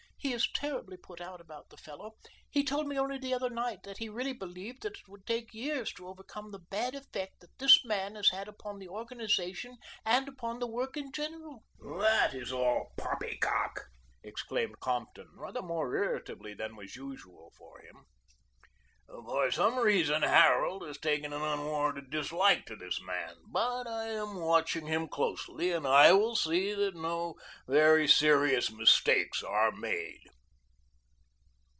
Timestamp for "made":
29.73-30.21